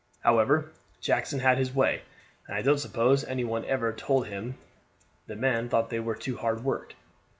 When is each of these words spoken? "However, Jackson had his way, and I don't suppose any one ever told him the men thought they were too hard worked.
"However, 0.21 0.71
Jackson 0.99 1.41
had 1.41 1.59
his 1.59 1.75
way, 1.75 2.01
and 2.47 2.55
I 2.55 2.63
don't 2.63 2.79
suppose 2.79 3.23
any 3.23 3.43
one 3.43 3.63
ever 3.65 3.93
told 3.93 4.25
him 4.25 4.57
the 5.27 5.35
men 5.35 5.69
thought 5.69 5.91
they 5.91 5.99
were 5.99 6.15
too 6.15 6.37
hard 6.37 6.63
worked. 6.63 6.95